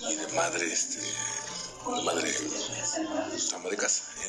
y 0.00 0.14
de 0.14 0.26
madre, 0.28 0.72
este, 0.72 1.00
de 1.00 2.02
madre, 2.04 2.34
ama 3.54 3.68
de 3.70 3.76
casa. 3.76 4.02
¿eh? 4.10 4.12